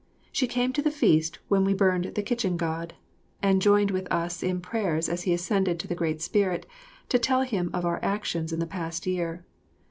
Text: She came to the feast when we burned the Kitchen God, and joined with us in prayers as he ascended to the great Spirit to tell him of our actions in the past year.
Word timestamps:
She 0.31 0.47
came 0.47 0.73
to 0.73 0.81
the 0.81 0.89
feast 0.89 1.37
when 1.47 1.63
we 1.63 1.75
burned 1.75 2.15
the 2.15 2.23
Kitchen 2.23 2.57
God, 2.57 2.95
and 3.43 3.61
joined 3.61 3.91
with 3.91 4.11
us 4.11 4.41
in 4.41 4.59
prayers 4.59 5.07
as 5.07 5.21
he 5.25 5.31
ascended 5.35 5.79
to 5.79 5.87
the 5.87 5.93
great 5.93 6.23
Spirit 6.23 6.65
to 7.09 7.19
tell 7.19 7.43
him 7.43 7.69
of 7.71 7.85
our 7.85 8.03
actions 8.03 8.51
in 8.51 8.59
the 8.59 8.65
past 8.65 9.05
year. 9.05 9.45